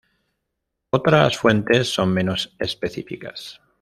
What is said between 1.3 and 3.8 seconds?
fuentes son menos específicas.